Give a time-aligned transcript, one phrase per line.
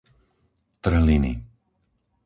[0.81, 1.33] trhliny